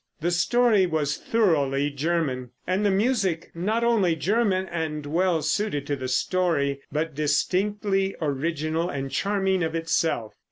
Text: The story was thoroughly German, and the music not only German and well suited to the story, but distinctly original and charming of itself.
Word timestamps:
The 0.19 0.31
story 0.31 0.87
was 0.87 1.15
thoroughly 1.17 1.91
German, 1.91 2.49
and 2.65 2.83
the 2.83 2.89
music 2.89 3.51
not 3.53 3.83
only 3.83 4.15
German 4.15 4.65
and 4.67 5.05
well 5.05 5.43
suited 5.43 5.85
to 5.85 5.95
the 5.95 6.07
story, 6.07 6.81
but 6.91 7.13
distinctly 7.13 8.15
original 8.19 8.89
and 8.89 9.11
charming 9.11 9.61
of 9.63 9.75
itself. 9.75 10.33